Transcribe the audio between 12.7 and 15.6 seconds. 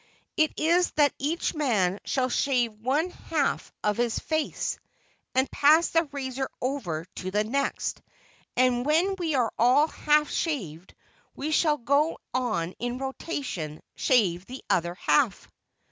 in rotation and shave the other half."